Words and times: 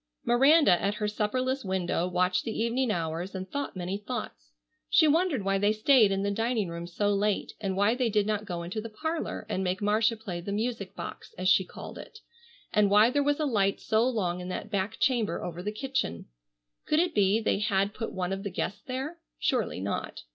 Miranda, 0.25 0.81
at 0.81 0.95
her 0.95 1.07
supperless 1.07 1.63
window, 1.63 2.07
watched 2.07 2.43
the 2.43 2.59
evening 2.59 2.89
hours 2.89 3.35
and 3.35 3.47
thought 3.47 3.75
many 3.75 3.99
thoughts. 3.99 4.49
She 4.89 5.07
wondered 5.07 5.45
why 5.45 5.59
they 5.59 5.71
stayed 5.71 6.11
in 6.11 6.23
the 6.23 6.31
dining 6.31 6.69
room 6.69 6.87
so 6.87 7.13
late, 7.13 7.53
and 7.61 7.77
why 7.77 7.93
they 7.93 8.09
did 8.09 8.25
not 8.25 8.45
go 8.45 8.63
into 8.63 8.81
the 8.81 8.89
parlor 8.89 9.45
and 9.47 9.63
make 9.63 9.79
Marcia 9.79 10.15
play 10.17 10.41
the 10.41 10.51
"music 10.51 10.95
box" 10.95 11.35
as 11.37 11.47
she 11.47 11.63
called 11.63 11.99
it; 11.99 12.17
and 12.73 12.89
why 12.89 13.11
there 13.11 13.21
was 13.21 13.39
a 13.39 13.45
light 13.45 13.79
so 13.79 14.09
long 14.09 14.39
in 14.39 14.49
that 14.49 14.71
back 14.71 14.97
chamber 14.99 15.43
over 15.43 15.61
the 15.61 15.71
kitchen. 15.71 16.25
Could 16.87 16.99
it 16.99 17.13
be 17.13 17.39
they 17.39 17.59
had 17.59 17.93
put 17.93 18.11
one 18.11 18.33
of 18.33 18.41
the 18.41 18.49
guests 18.49 18.81
there? 18.83 19.19
Surely 19.37 19.79
not. 19.79 20.23